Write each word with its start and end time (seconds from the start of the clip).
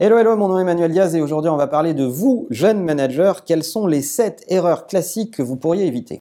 Hello, 0.00 0.18
hello, 0.18 0.36
mon 0.36 0.48
nom 0.48 0.58
est 0.58 0.62
Emmanuel 0.62 0.90
Diaz 0.90 1.14
et 1.14 1.20
aujourd'hui 1.20 1.52
on 1.52 1.56
va 1.56 1.68
parler 1.68 1.94
de 1.94 2.02
vous, 2.02 2.48
jeunes 2.50 2.82
managers. 2.82 3.34
Quelles 3.46 3.62
sont 3.62 3.86
les 3.86 4.02
7 4.02 4.42
erreurs 4.48 4.88
classiques 4.88 5.36
que 5.36 5.42
vous 5.42 5.54
pourriez 5.54 5.86
éviter? 5.86 6.18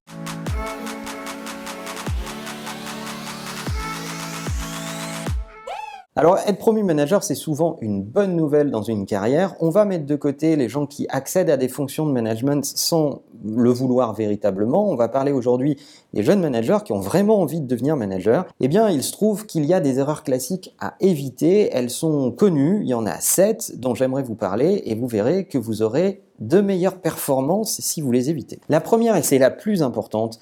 Alors, 6.15 6.37
être 6.45 6.59
promu 6.59 6.83
manager, 6.83 7.23
c'est 7.23 7.33
souvent 7.33 7.77
une 7.81 8.03
bonne 8.03 8.35
nouvelle 8.35 8.69
dans 8.69 8.83
une 8.83 9.07
carrière. 9.07 9.55
On 9.59 9.69
va 9.69 9.83
mettre 9.83 10.05
de 10.05 10.15
côté 10.15 10.55
les 10.55 10.69
gens 10.69 10.85
qui 10.85 11.07
accèdent 11.09 11.49
à 11.49 11.57
des 11.57 11.67
fonctions 11.67 12.05
de 12.05 12.11
management 12.11 12.63
sans 12.63 13.23
le 13.43 13.71
vouloir 13.71 14.13
véritablement. 14.13 14.87
On 14.87 14.95
va 14.95 15.07
parler 15.07 15.31
aujourd'hui 15.31 15.75
des 16.13 16.21
jeunes 16.21 16.39
managers 16.39 16.77
qui 16.85 16.93
ont 16.93 16.99
vraiment 16.99 17.41
envie 17.41 17.61
de 17.61 17.65
devenir 17.65 17.95
manager. 17.97 18.45
Eh 18.59 18.67
bien, 18.67 18.91
il 18.91 19.01
se 19.01 19.11
trouve 19.11 19.47
qu'il 19.47 19.65
y 19.65 19.73
a 19.73 19.79
des 19.79 19.97
erreurs 19.97 20.21
classiques 20.21 20.75
à 20.79 20.93
éviter. 20.99 21.71
Elles 21.73 21.89
sont 21.89 22.31
connues. 22.31 22.81
Il 22.83 22.89
y 22.89 22.93
en 22.93 23.07
a 23.07 23.19
sept 23.19 23.79
dont 23.79 23.95
j'aimerais 23.95 24.21
vous 24.21 24.35
parler 24.35 24.83
et 24.85 24.93
vous 24.93 25.07
verrez 25.07 25.45
que 25.45 25.57
vous 25.57 25.81
aurez 25.81 26.21
de 26.37 26.61
meilleures 26.61 27.01
performances 27.01 27.81
si 27.81 28.01
vous 28.01 28.11
les 28.11 28.29
évitez. 28.29 28.59
La 28.69 28.81
première, 28.81 29.15
et 29.15 29.23
c'est 29.23 29.39
la 29.39 29.49
plus 29.49 29.81
importante, 29.81 30.37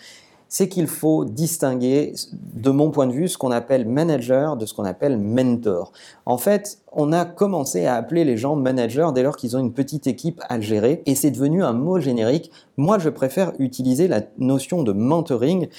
c'est 0.51 0.67
qu'il 0.67 0.87
faut 0.87 1.23
distinguer, 1.23 2.13
de 2.33 2.71
mon 2.71 2.91
point 2.91 3.07
de 3.07 3.13
vue, 3.13 3.29
ce 3.29 3.37
qu'on 3.37 3.51
appelle 3.51 3.87
manager 3.87 4.57
de 4.57 4.65
ce 4.65 4.73
qu'on 4.73 4.83
appelle 4.83 5.17
mentor. 5.17 5.93
En 6.25 6.37
fait, 6.37 6.79
on 6.91 7.13
a 7.13 7.23
commencé 7.23 7.85
à 7.85 7.95
appeler 7.95 8.25
les 8.25 8.35
gens 8.35 8.57
managers 8.57 9.07
dès 9.15 9.23
lors 9.23 9.37
qu'ils 9.37 9.55
ont 9.55 9.61
une 9.61 9.71
petite 9.71 10.07
équipe 10.07 10.41
à 10.49 10.59
gérer, 10.59 11.03
et 11.05 11.15
c'est 11.15 11.31
devenu 11.31 11.63
un 11.63 11.71
mot 11.71 12.01
générique. 12.01 12.51
Moi, 12.75 12.99
je 12.99 13.07
préfère 13.07 13.53
utiliser 13.59 14.09
la 14.09 14.23
notion 14.39 14.83
de 14.83 14.91
mentoring 14.91 15.69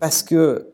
parce 0.00 0.24
que 0.24 0.72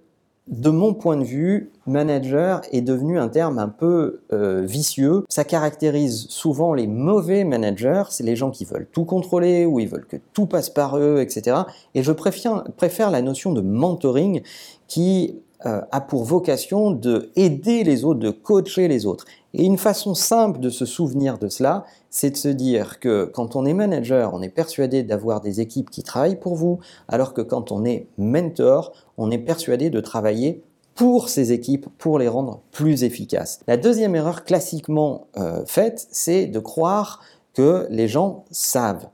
de 0.48 0.70
mon 0.70 0.92
point 0.92 1.16
de 1.16 1.24
vue, 1.24 1.70
manager 1.86 2.62
est 2.72 2.80
devenu 2.80 3.18
un 3.18 3.28
terme 3.28 3.58
un 3.58 3.68
peu 3.68 4.22
euh, 4.32 4.62
vicieux. 4.62 5.24
Ça 5.28 5.44
caractérise 5.44 6.26
souvent 6.28 6.74
les 6.74 6.88
mauvais 6.88 7.44
managers, 7.44 8.04
c'est 8.10 8.24
les 8.24 8.34
gens 8.34 8.50
qui 8.50 8.64
veulent 8.64 8.88
tout 8.92 9.04
contrôler 9.04 9.66
ou 9.66 9.78
ils 9.78 9.88
veulent 9.88 10.06
que 10.06 10.16
tout 10.32 10.46
passe 10.46 10.68
par 10.68 10.98
eux, 10.98 11.20
etc. 11.20 11.58
Et 11.94 12.02
je 12.02 12.12
préfère, 12.12 13.10
la 13.10 13.22
notion 13.22 13.52
de 13.52 13.60
mentoring 13.60 14.42
qui 14.88 15.36
a 15.64 16.00
pour 16.00 16.24
vocation 16.24 16.90
de 16.90 17.30
aider 17.36 17.84
les 17.84 18.04
autres, 18.04 18.20
de 18.20 18.30
coacher 18.30 18.88
les 18.88 19.06
autres. 19.06 19.24
Et 19.54 19.64
une 19.64 19.78
façon 19.78 20.14
simple 20.14 20.60
de 20.60 20.70
se 20.70 20.86
souvenir 20.86 21.38
de 21.38 21.48
cela, 21.48 21.84
c'est 22.10 22.30
de 22.30 22.36
se 22.36 22.48
dire 22.48 23.00
que 23.00 23.24
quand 23.24 23.54
on 23.56 23.64
est 23.66 23.74
manager, 23.74 24.32
on 24.34 24.42
est 24.42 24.48
persuadé 24.48 25.02
d'avoir 25.02 25.40
des 25.40 25.60
équipes 25.60 25.90
qui 25.90 26.02
travaillent 26.02 26.40
pour 26.40 26.56
vous, 26.56 26.78
alors 27.08 27.34
que 27.34 27.42
quand 27.42 27.72
on 27.72 27.84
est 27.84 28.06
mentor, 28.18 28.92
on 29.18 29.30
est 29.30 29.38
persuadé 29.38 29.90
de 29.90 30.00
travailler 30.00 30.62
pour 30.94 31.28
ces 31.28 31.52
équipes, 31.52 31.86
pour 31.98 32.18
les 32.18 32.28
rendre 32.28 32.60
plus 32.70 33.04
efficaces. 33.04 33.60
La 33.66 33.76
deuxième 33.76 34.14
erreur 34.14 34.44
classiquement 34.44 35.26
euh, 35.36 35.64
faite, 35.66 36.06
c'est 36.10 36.46
de 36.46 36.58
croire 36.58 37.20
que 37.54 37.86
les 37.90 38.08
gens 38.08 38.44
savent. 38.50 39.08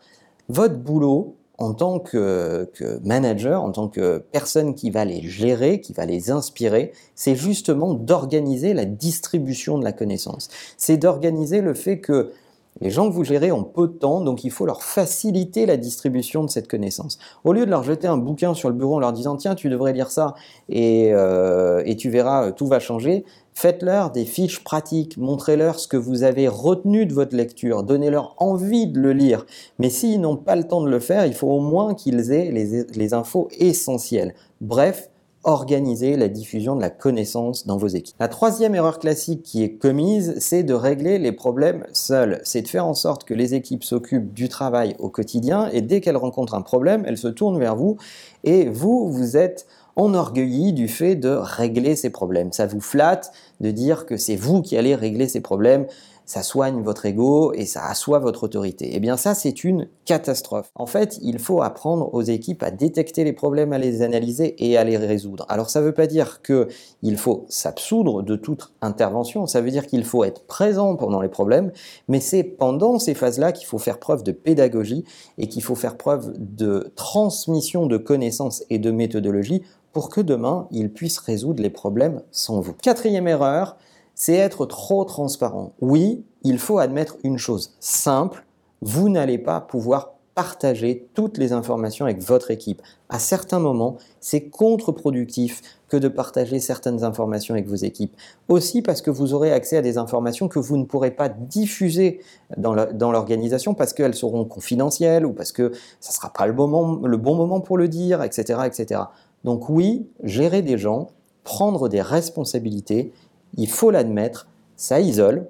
Votre 0.49 0.77
boulot, 0.77 1.37
en 1.59 1.75
tant 1.75 1.99
que, 1.99 2.71
manager, 3.05 3.63
en 3.63 3.73
tant 3.73 3.89
que 3.89 4.19
personne 4.31 4.75
qui 4.75 4.91
va 4.91 5.05
les 5.05 5.23
gérer, 5.23 5.81
qui 5.81 5.93
va 5.93 6.07
les 6.07 6.31
inspirer, 6.31 6.93
c'est 7.17 7.35
justement 7.35 7.95
d'organiser 7.95 8.75
la 8.75 8.85
distribution 8.85 9.77
de 9.77 9.85
la 9.85 9.93
connaissance. 9.93 10.49
C'est 10.77 10.97
d'organiser 10.97 11.61
le 11.61 11.75
fait 11.75 11.99
que 11.99 12.33
les 12.81 12.91
gens 12.91 13.09
que 13.09 13.15
vous 13.15 13.25
gérez 13.25 13.53
ont 13.53 13.65
peu 13.65 13.89
de 13.89 13.93
temps, 13.93 14.21
donc 14.21 14.45
il 14.45 14.51
faut 14.51 14.67
leur 14.67 14.83
faciliter 14.83 15.67
la 15.67 15.77
distribution 15.77 16.45
de 16.45 16.51
cette 16.51 16.69
connaissance. 16.69 17.19
Au 17.45 17.53
lieu 17.53 17.67
de 17.67 17.71
leur 17.71 17.83
jeter 17.83 18.07
un 18.07 18.17
bouquin 18.17 18.55
sur 18.55 18.69
le 18.69 18.75
bureau 18.75 18.97
en 18.97 19.01
leur 19.01 19.13
disant 19.13 19.37
tiens 19.37 19.55
tu 19.55 19.69
devrais 19.69 19.93
lire 19.93 20.11
ça 20.11 20.35
et, 20.69 21.11
euh, 21.13 21.83
tu 21.99 22.11
verras 22.11 22.53
tout 22.53 22.67
va 22.67 22.81
changer, 22.81 23.25
Faites-leur 23.55 24.13
des 24.13 24.25
fiches 24.25 24.63
pratiques, 24.63 25.17
montrez-leur 25.17 25.81
ce 25.81 25.89
que 25.89 25.97
vous 25.97 26.23
avez 26.23 26.47
retenu 26.47 27.07
de 27.07 27.13
votre 27.13 27.35
lecture, 27.35 27.83
donnez-leur 27.83 28.37
envie 28.39 28.87
de 28.87 29.01
le 29.01 29.13
lire. 29.13 29.47
Mais 29.81 29.91
s'ils 29.91 30.21
n'ont 30.21 30.37
pas 30.37 30.55
le 30.55 30.63
temps 30.63 30.81
de 30.81 30.89
le 30.89 31.01
faire, 31.01 31.27
il 31.27 31.35
faut 31.35 31.49
au 31.49 31.59
moins 31.59 31.95
qu'ils 31.95 32.31
aient 32.31 32.53
les, 32.53 32.85
les 32.85 33.15
infos 33.15 33.49
essentielles. 33.59 34.37
Bref, 34.61 35.11
organisez 35.49 36.17
la 36.17 36.29
diffusion 36.29 36.77
de 36.77 36.83
la 36.83 36.91
connaissance 36.91 37.67
dans 37.67 37.79
vos 37.79 37.87
équipes. 37.87 38.17
La 38.21 38.29
troisième 38.29 38.75
erreur 38.75 38.99
classique 38.99 39.43
qui 39.43 39.63
est 39.65 39.77
commise, 39.79 40.35
c'est 40.39 40.63
de 40.63 40.75
régler 40.75 41.19
les 41.19 41.33
problèmes 41.33 41.87
seuls. 41.95 42.41
C'est 42.45 42.61
de 42.61 42.69
faire 42.69 42.87
en 42.87 42.93
sorte 42.93 43.25
que 43.25 43.33
les 43.33 43.55
équipes 43.55 43.83
s'occupent 43.83 44.35
du 44.35 44.51
travail 44.51 44.95
au 44.99 45.09
quotidien 45.09 45.71
et 45.73 45.81
dès 45.81 46.03
qu'elles 46.03 46.19
rencontrent 46.19 46.55
un 46.55 46.61
problème, 46.61 47.05
elles 47.07 47.17
se 47.17 47.29
tournent 47.29 47.59
vers 47.59 47.77
vous 47.77 47.97
et 48.45 48.69
vous, 48.69 49.11
vous 49.11 49.39
êtes 49.39 49.67
enorgueilli 49.97 50.75
du 50.75 50.87
fait 50.87 51.17
de 51.17 51.31
régler 51.31 51.97
ces 51.97 52.11
problèmes. 52.11 52.53
Ça 52.53 52.67
vous 52.67 52.81
flatte 52.81 53.33
de 53.61 53.71
dire 53.71 54.05
que 54.05 54.19
c'est 54.19 54.37
vous 54.37 54.61
qui 54.61 54.77
allez 54.77 54.95
régler 54.95 55.29
ces 55.29 55.41
problèmes, 55.41 55.87
ça 56.29 56.43
soigne 56.43 56.83
votre 56.83 57.07
ego 57.07 57.55
et 57.55 57.65
ça 57.65 57.87
assoit 57.87 58.19
votre 58.19 58.45
autorité. 58.45 58.91
Eh 58.93 59.01
bien 59.01 59.17
ça, 59.17 59.33
c'est 59.33 59.65
une 59.65 59.89
catastrophe. 60.05 60.71
En 60.75 60.85
fait, 60.85 61.19
il 61.23 61.39
faut 61.39 61.63
apprendre 61.63 62.13
aux 62.13 62.21
équipes 62.21 62.63
à 62.63 62.71
détecter 62.71 63.25
les 63.25 63.33
problèmes, 63.33 63.73
à 63.73 63.79
les 63.79 64.03
analyser 64.03 64.55
et 64.59 64.77
à 64.77 64.85
les 64.85 64.99
résoudre. 64.99 65.47
Alors 65.49 65.71
ça 65.71 65.81
ne 65.81 65.87
veut 65.87 65.95
pas 65.95 66.07
dire 66.07 66.43
qu'il 66.43 67.17
faut 67.17 67.47
s'absoudre 67.49 68.23
de 68.23 68.37
toute 68.37 68.75
intervention, 68.83 69.47
ça 69.47 69.63
veut 69.63 69.71
dire 69.71 69.87
qu'il 69.87 70.05
faut 70.05 70.23
être 70.23 70.43
présent 70.43 70.97
pendant 70.97 71.23
les 71.23 71.31
problèmes, 71.31 71.73
mais 72.09 72.21
c'est 72.21 72.45
pendant 72.45 72.99
ces 72.99 73.15
phases-là 73.15 73.53
qu'il 73.53 73.67
faut 73.67 73.79
faire 73.79 73.99
preuve 73.99 74.23
de 74.23 74.33
pédagogie 74.33 75.05
et 75.39 75.49
qu'il 75.49 75.63
faut 75.63 75.77
faire 75.77 75.97
preuve 75.97 76.35
de 76.37 76.93
transmission 76.95 77.87
de 77.87 77.97
connaissances 77.97 78.65
et 78.69 78.79
de 78.79 78.91
méthodologie 78.91 79.63
pour 79.95 80.11
que 80.11 80.21
demain, 80.21 80.69
ils 80.73 80.93
puissent 80.93 81.21
résoudre 81.21 81.63
les 81.63 81.71
problèmes 81.71 82.21
sans 82.33 82.61
vous. 82.61 82.75
Quatrième 82.75 83.27
erreur, 83.27 83.79
c'est 84.19 84.35
être 84.35 84.67
trop 84.67 85.05
transparent. 85.05 85.73
Oui, 85.81 86.25
il 86.43 86.59
faut 86.59 86.79
admettre 86.79 87.17
une 87.23 87.39
chose 87.39 87.77
simple, 87.79 88.45
vous 88.83 89.09
n'allez 89.09 89.39
pas 89.39 89.61
pouvoir 89.61 90.15
partager 90.35 91.09
toutes 91.15 91.39
les 91.39 91.53
informations 91.53 92.05
avec 92.05 92.21
votre 92.21 92.51
équipe. 92.51 92.83
À 93.09 93.19
certains 93.19 93.59
moments, 93.59 93.97
c'est 94.21 94.49
contre-productif 94.51 95.63
que 95.89 95.97
de 95.97 96.09
partager 96.09 96.61
certaines 96.61 97.03
informations 97.03 97.55
avec 97.55 97.67
vos 97.67 97.77
équipes. 97.77 98.15
Aussi 98.49 98.83
parce 98.83 99.03
que 99.03 99.11
vous 99.11 99.35
aurez 99.35 99.53
accès 99.53 99.77
à 99.77 99.83
des 99.83 99.99
informations 99.99 100.49
que 100.49 100.59
vous 100.59 100.77
ne 100.77 100.85
pourrez 100.85 101.11
pas 101.11 101.29
diffuser 101.29 102.21
dans 102.57 102.75
l'organisation 103.11 103.75
parce 103.75 103.93
qu'elles 103.93 104.15
seront 104.15 104.45
confidentielles 104.45 105.27
ou 105.27 105.33
parce 105.33 105.51
que 105.53 105.73
ça 106.01 106.11
ne 106.11 106.15
sera 106.15 106.33
pas 106.33 106.47
le 106.47 106.53
bon, 106.53 107.01
le 107.05 107.17
bon 107.17 107.35
moment 107.35 107.61
pour 107.61 107.79
le 107.79 107.89
dire, 107.89 108.23
etc., 108.23 108.61
etc. 108.67 109.01
Donc 109.45 109.69
oui, 109.69 110.09
gérer 110.23 110.63
des 110.63 110.79
gens, 110.79 111.11
prendre 111.43 111.89
des 111.89 112.03
responsabilités, 112.03 113.13
il 113.57 113.69
faut 113.69 113.91
l'admettre, 113.91 114.49
ça 114.77 115.01
isole. 115.01 115.49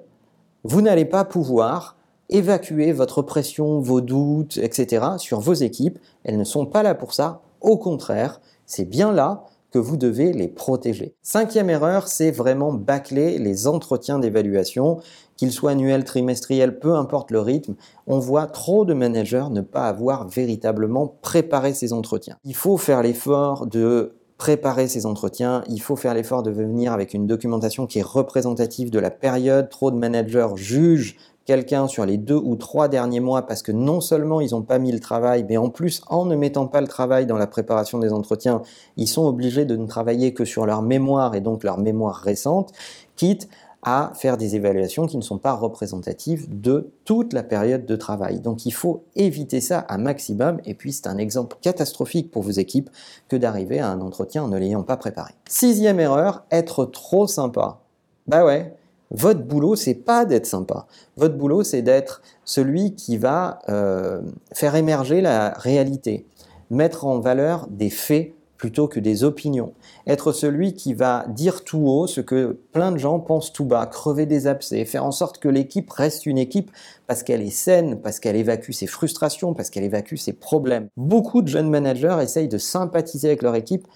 Vous 0.63 0.81
n'allez 0.81 1.05
pas 1.05 1.25
pouvoir 1.25 1.97
évacuer 2.29 2.91
votre 2.91 3.21
pression, 3.21 3.79
vos 3.79 4.01
doutes, 4.01 4.57
etc. 4.57 5.05
sur 5.17 5.39
vos 5.39 5.53
équipes. 5.53 5.99
Elles 6.23 6.37
ne 6.37 6.43
sont 6.43 6.65
pas 6.65 6.83
là 6.83 6.95
pour 6.95 7.13
ça. 7.13 7.41
Au 7.61 7.77
contraire, 7.77 8.39
c'est 8.65 8.85
bien 8.85 9.11
là 9.11 9.45
que 9.71 9.79
vous 9.79 9.97
devez 9.97 10.33
les 10.33 10.47
protéger. 10.47 11.15
Cinquième 11.21 11.69
erreur, 11.69 12.07
c'est 12.07 12.31
vraiment 12.31 12.73
bâcler 12.73 13.37
les 13.37 13.67
entretiens 13.67 14.19
d'évaluation, 14.19 14.97
qu'ils 15.37 15.51
soient 15.51 15.71
annuels, 15.71 16.03
trimestriels, 16.03 16.79
peu 16.79 16.95
importe 16.95 17.31
le 17.31 17.39
rythme. 17.39 17.75
On 18.07 18.19
voit 18.19 18.47
trop 18.47 18.83
de 18.83 18.93
managers 18.93 19.45
ne 19.51 19.61
pas 19.61 19.87
avoir 19.87 20.27
véritablement 20.27 21.15
préparé 21.21 21.73
ces 21.73 21.93
entretiens. 21.93 22.37
Il 22.45 22.55
faut 22.55 22.77
faire 22.77 23.03
l'effort 23.03 23.67
de 23.67 24.18
préparer 24.39 24.87
ces 24.87 25.05
entretiens, 25.05 25.63
il 25.67 25.81
faut 25.81 25.97
faire 25.97 26.13
l'effort 26.13 26.43
de 26.43 26.49
venir 26.49 26.93
avec 26.93 27.13
une 27.13 27.27
documentation 27.27 27.85
qui 27.85 27.99
est 27.99 28.03
représentative 28.05 28.89
de 28.89 28.97
la 28.97 29.11
période. 29.11 29.69
Trop 29.69 29.91
de 29.91 29.97
managers 29.97 30.47
jugent 30.55 31.17
quelqu'un 31.43 31.89
sur 31.89 32.05
les 32.05 32.17
deux 32.17 32.37
ou 32.37 32.55
trois 32.55 32.87
derniers 32.87 33.19
mois 33.19 33.45
parce 33.45 33.61
que 33.61 33.73
non 33.73 33.99
seulement 33.99 34.39
ils 34.39 34.51
n'ont 34.51 34.61
pas 34.61 34.79
mis 34.79 34.93
le 34.93 35.01
travail, 35.01 35.45
mais 35.49 35.57
en 35.57 35.69
plus, 35.69 36.01
en 36.07 36.23
ne 36.23 36.37
mettant 36.37 36.67
pas 36.67 36.79
le 36.79 36.87
travail 36.87 37.25
dans 37.25 37.37
la 37.37 37.47
préparation 37.47 37.99
des 37.99 38.13
entretiens, 38.13 38.61
ils 38.95 39.09
sont 39.09 39.27
obligés 39.27 39.65
de 39.65 39.75
ne 39.75 39.85
travailler 39.85 40.33
que 40.33 40.45
sur 40.45 40.65
leur 40.65 40.83
mémoire 40.83 41.35
et 41.35 41.41
donc 41.41 41.65
leur 41.65 41.77
mémoire 41.77 42.15
récente, 42.15 42.71
quitte 43.17 43.49
à 43.81 44.11
faire 44.15 44.37
des 44.37 44.55
évaluations 44.55 45.05
qui 45.05 45.17
ne 45.17 45.21
sont 45.21 45.37
pas 45.37 45.53
représentatives 45.53 46.47
de 46.49 46.91
toute 47.05 47.33
la 47.33 47.43
période 47.43 47.85
de 47.85 47.95
travail. 47.95 48.39
Donc 48.39 48.65
il 48.65 48.71
faut 48.71 49.03
éviter 49.15 49.61
ça 49.61 49.85
un 49.89 49.97
maximum 49.97 50.59
et 50.65 50.73
puis 50.73 50.91
c'est 50.91 51.07
un 51.07 51.17
exemple 51.17 51.57
catastrophique 51.61 52.31
pour 52.31 52.43
vos 52.43 52.51
équipes 52.51 52.89
que 53.29 53.35
d'arriver 53.35 53.79
à 53.79 53.89
un 53.89 54.01
entretien 54.01 54.43
en 54.43 54.47
ne 54.49 54.57
l'ayant 54.57 54.83
pas 54.83 54.97
préparé. 54.97 55.33
Sixième 55.47 55.99
erreur, 55.99 56.43
être 56.51 56.85
trop 56.85 57.27
sympa. 57.27 57.79
Bah 58.27 58.45
ouais, 58.45 58.75
votre 59.11 59.41
boulot, 59.41 59.75
c'est 59.75 59.95
pas 59.95 60.25
d'être 60.25 60.45
sympa. 60.45 60.85
Votre 61.15 61.35
boulot, 61.35 61.63
c'est 61.63 61.81
d'être 61.81 62.21
celui 62.45 62.95
qui 62.95 63.17
va 63.17 63.59
euh, 63.69 64.21
faire 64.53 64.75
émerger 64.75 65.21
la 65.21 65.49
réalité, 65.51 66.27
mettre 66.69 67.05
en 67.05 67.19
valeur 67.19 67.67
des 67.69 67.89
faits 67.89 68.33
plutôt 68.59 68.87
que 68.87 68.99
des 68.99 69.23
opinions. 69.23 69.73
Être 70.05 70.33
celui 70.33 70.73
qui 70.73 70.93
va 70.93 71.25
dire 71.29 71.63
tout 71.63 71.87
haut 71.87 72.05
ce 72.05 72.21
que 72.21 72.59
plein 72.73 72.91
de 72.91 72.97
gens 72.97 73.19
pensent 73.19 73.51
tout 73.51 73.65
bas, 73.65 73.87
crever 73.87 74.27
des 74.27 74.45
abcès, 74.45 74.85
faire 74.85 75.05
en 75.05 75.11
sorte 75.11 75.39
que 75.39 75.47
l'équipe 75.47 75.89
reste 75.89 76.27
une 76.27 76.37
équipe 76.37 76.69
parce 77.07 77.23
qu'elle 77.23 77.41
est 77.41 77.49
saine, 77.49 78.01
parce 78.01 78.19
qu'elle 78.19 78.35
évacue 78.35 78.71
ses 78.71 78.85
frustrations, 78.85 79.53
parce 79.55 79.71
qu'elle 79.71 79.85
évacue 79.85 80.17
ses 80.17 80.33
problèmes. 80.33 80.89
Beaucoup 80.97 81.41
de 81.41 81.47
jeunes 81.47 81.69
managers 81.69 82.17
essayent 82.21 82.49
de 82.49 82.57
sympathiser 82.57 83.29
avec 83.29 83.41
leur 83.41 83.55
équipe 83.55 83.87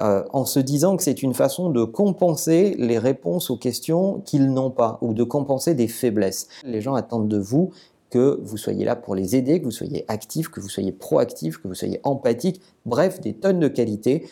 euh, 0.00 0.22
en 0.34 0.44
se 0.44 0.58
disant 0.58 0.96
que 0.96 1.02
c'est 1.02 1.22
une 1.22 1.32
façon 1.32 1.70
de 1.70 1.84
compenser 1.84 2.74
les 2.76 2.98
réponses 2.98 3.48
aux 3.50 3.56
questions 3.56 4.20
qu'ils 4.20 4.52
n'ont 4.52 4.70
pas 4.70 4.98
ou 5.00 5.14
de 5.14 5.22
compenser 5.22 5.74
des 5.74 5.88
faiblesses. 5.88 6.48
Les 6.64 6.82
gens 6.82 6.94
attendent 6.94 7.28
de 7.28 7.38
vous 7.38 7.70
que 8.10 8.38
vous 8.42 8.56
soyez 8.56 8.84
là 8.84 8.96
pour 8.96 9.14
les 9.14 9.36
aider, 9.36 9.60
que 9.60 9.64
vous 9.64 9.70
soyez 9.70 10.04
actif, 10.08 10.48
que 10.48 10.60
vous 10.60 10.68
soyez 10.68 10.92
proactif, 10.92 11.58
que 11.58 11.68
vous 11.68 11.74
soyez 11.74 12.00
empathique, 12.02 12.60
bref, 12.86 13.20
des 13.20 13.34
tonnes 13.34 13.60
de 13.60 13.68
qualités 13.68 14.26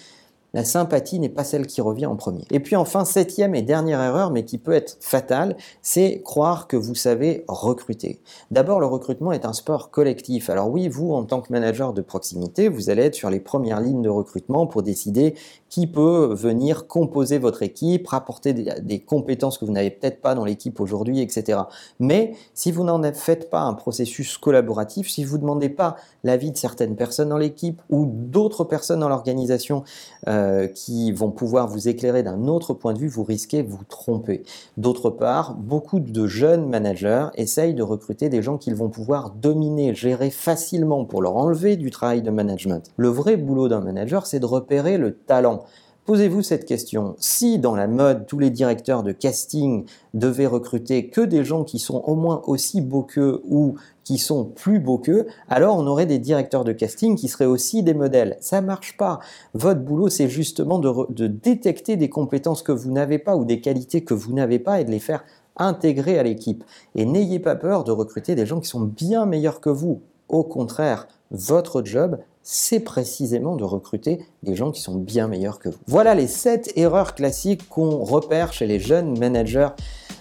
la 0.56 0.64
sympathie 0.64 1.18
n'est 1.18 1.28
pas 1.28 1.44
celle 1.44 1.66
qui 1.66 1.82
revient 1.82 2.06
en 2.06 2.16
premier. 2.16 2.42
Et 2.50 2.60
puis 2.60 2.76
enfin, 2.76 3.04
septième 3.04 3.54
et 3.54 3.60
dernière 3.60 4.00
erreur, 4.00 4.30
mais 4.30 4.46
qui 4.46 4.56
peut 4.56 4.72
être 4.72 4.96
fatale, 5.00 5.54
c'est 5.82 6.22
croire 6.24 6.66
que 6.66 6.78
vous 6.78 6.94
savez 6.94 7.44
recruter. 7.46 8.20
D'abord, 8.50 8.80
le 8.80 8.86
recrutement 8.86 9.32
est 9.32 9.44
un 9.44 9.52
sport 9.52 9.90
collectif. 9.90 10.48
Alors 10.48 10.70
oui, 10.70 10.88
vous, 10.88 11.12
en 11.12 11.24
tant 11.24 11.42
que 11.42 11.52
manager 11.52 11.92
de 11.92 12.00
proximité, 12.00 12.70
vous 12.70 12.88
allez 12.88 13.02
être 13.02 13.14
sur 13.14 13.28
les 13.28 13.38
premières 13.38 13.82
lignes 13.82 14.00
de 14.00 14.08
recrutement 14.08 14.66
pour 14.66 14.82
décider 14.82 15.34
qui 15.68 15.86
peut 15.86 16.32
venir 16.32 16.86
composer 16.86 17.36
votre 17.36 17.62
équipe, 17.62 18.06
rapporter 18.06 18.54
des, 18.54 19.00
compétences 19.00 19.58
que 19.58 19.66
vous 19.66 19.72
n'avez 19.72 19.90
peut-être 19.90 20.22
pas 20.22 20.34
dans 20.34 20.46
l'équipe 20.46 20.80
aujourd'hui, 20.80 21.20
etc. 21.20 21.60
Mais 22.00 22.32
si 22.54 22.72
vous 22.72 22.82
n'en 22.82 23.02
faites 23.12 23.50
pas 23.50 23.60
un 23.60 23.74
processus 23.74 24.38
collaboratif, 24.38 25.10
si 25.10 25.22
vous 25.22 25.36
ne 25.36 25.42
demandez 25.42 25.68
pas 25.68 25.96
l'avis 26.24 26.50
de 26.50 26.56
certaines 26.56 26.96
personnes 26.96 27.28
dans 27.28 27.36
l'équipe 27.36 27.82
ou 27.90 28.06
d'autres 28.06 28.64
personnes 28.64 29.00
dans 29.00 29.10
l'organisation, 29.10 29.84
euh, 30.28 30.45
euh, 30.46 30.66
qui 30.68 31.12
vont 31.12 31.30
pouvoir 31.30 31.66
vous 31.68 31.88
éclairer 31.88 32.22
d'un 32.22 32.46
autre 32.46 32.72
point 32.72 32.92
de 32.92 32.98
vue, 32.98 33.08
vous 33.08 33.24
risquez 33.24 33.62
de 33.62 33.68
vous 33.68 33.84
tromper. 33.84 34.44
D'autre 34.76 35.10
part, 35.10 35.54
beaucoup 35.54 35.98
de 35.98 36.26
jeunes 36.26 36.68
managers 36.68 37.26
essayent 37.34 37.74
de 37.74 37.82
recruter 37.82 38.28
des 38.28 38.42
gens 38.42 38.56
qu'ils 38.56 38.74
vont 38.74 38.88
pouvoir 38.88 39.30
dominer, 39.30 39.94
gérer 39.94 40.30
facilement 40.30 41.04
pour 41.04 41.20
leur 41.20 41.36
enlever 41.36 41.76
du 41.76 41.90
travail 41.90 42.22
de 42.22 42.30
management. 42.30 42.90
Le 42.96 43.08
vrai 43.08 43.36
boulot 43.36 43.68
d'un 43.68 43.80
manager, 43.80 44.26
c'est 44.26 44.40
de 44.40 44.46
repérer 44.46 44.98
le 44.98 45.14
talent. 45.16 45.64
Posez-vous 46.06 46.42
cette 46.42 46.66
question. 46.66 47.16
Si 47.18 47.58
dans 47.58 47.74
la 47.74 47.88
mode, 47.88 48.26
tous 48.26 48.38
les 48.38 48.50
directeurs 48.50 49.02
de 49.02 49.10
casting 49.10 49.86
devaient 50.14 50.46
recruter 50.46 51.08
que 51.08 51.20
des 51.20 51.44
gens 51.44 51.64
qui 51.64 51.80
sont 51.80 52.00
au 52.06 52.14
moins 52.14 52.42
aussi 52.46 52.80
beaux 52.80 53.02
qu'eux 53.02 53.42
ou 53.48 53.74
qui 54.04 54.18
sont 54.18 54.44
plus 54.44 54.78
beaux 54.78 54.98
qu'eux, 54.98 55.26
alors 55.48 55.76
on 55.76 55.86
aurait 55.88 56.06
des 56.06 56.20
directeurs 56.20 56.62
de 56.62 56.70
casting 56.70 57.16
qui 57.16 57.26
seraient 57.26 57.44
aussi 57.44 57.82
des 57.82 57.92
modèles. 57.92 58.36
Ça 58.40 58.60
marche 58.60 58.96
pas. 58.96 59.18
Votre 59.54 59.80
boulot, 59.80 60.08
c'est 60.08 60.28
justement 60.28 60.78
de 60.78 61.26
détecter 61.26 61.96
des 61.96 62.08
compétences 62.08 62.62
que 62.62 62.70
vous 62.70 62.92
n'avez 62.92 63.18
pas 63.18 63.34
ou 63.34 63.44
des 63.44 63.60
qualités 63.60 64.04
que 64.04 64.14
vous 64.14 64.32
n'avez 64.32 64.60
pas 64.60 64.80
et 64.80 64.84
de 64.84 64.92
les 64.92 65.00
faire 65.00 65.24
intégrer 65.56 66.20
à 66.20 66.22
l'équipe. 66.22 66.62
Et 66.94 67.04
n'ayez 67.04 67.40
pas 67.40 67.56
peur 67.56 67.82
de 67.82 67.90
recruter 67.90 68.36
des 68.36 68.46
gens 68.46 68.60
qui 68.60 68.68
sont 68.68 68.82
bien 68.82 69.26
meilleurs 69.26 69.60
que 69.60 69.70
vous. 69.70 70.02
Au 70.28 70.44
contraire, 70.44 71.08
votre 71.32 71.84
job, 71.84 72.18
c'est 72.48 72.78
précisément 72.78 73.56
de 73.56 73.64
recruter 73.64 74.24
des 74.44 74.54
gens 74.54 74.70
qui 74.70 74.80
sont 74.80 74.94
bien 74.94 75.26
meilleurs 75.26 75.58
que 75.58 75.68
vous. 75.68 75.78
Voilà 75.88 76.14
les 76.14 76.28
7 76.28 76.74
erreurs 76.76 77.16
classiques 77.16 77.68
qu'on 77.68 78.04
repère 78.04 78.52
chez 78.52 78.68
les 78.68 78.78
jeunes 78.78 79.18
managers 79.18 79.70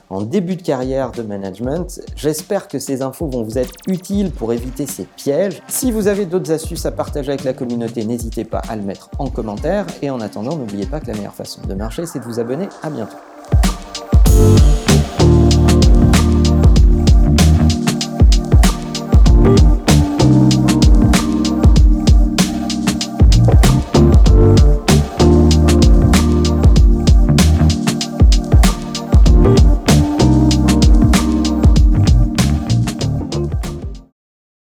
en 0.10 0.24
début 0.24 0.56
de 0.56 0.64
carrière 0.64 1.12
de 1.12 1.22
management. 1.22 2.02
J'espère 2.16 2.68
que 2.68 2.80
ces 2.80 3.04
infos 3.04 3.28
vont 3.28 3.44
vous 3.44 3.60
être 3.60 3.74
utiles 3.88 4.32
pour 4.32 4.54
éviter 4.54 4.88
ces 4.88 5.04
pièges. 5.04 5.62
Si 5.68 5.92
vous 5.92 6.08
avez 6.08 6.26
d'autres 6.26 6.52
astuces 6.52 6.88
à 6.88 6.92
partager 6.92 7.30
avec 7.30 7.44
la 7.44 7.54
communauté, 7.54 8.04
n'hésitez 8.06 8.44
pas 8.44 8.62
à 8.70 8.76
le 8.76 8.82
mettre 8.82 9.12
en 9.20 9.30
commentaire. 9.30 9.86
Et 10.02 10.10
en 10.10 10.20
attendant, 10.20 10.56
n'oubliez 10.56 10.88
pas 10.88 11.00
que 11.00 11.08
la 11.08 11.14
meilleure 11.14 11.36
façon 11.36 11.62
de 11.62 11.76
marcher, 11.76 12.08
c'est 12.08 12.20
de 12.20 12.26
vous 12.26 12.40
abonner. 12.40 12.68
À 12.82 12.90
bientôt. 12.90 13.18